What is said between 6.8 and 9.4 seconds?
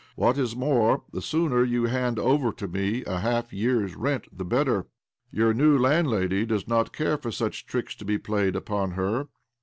care for such tricks to be played upon her.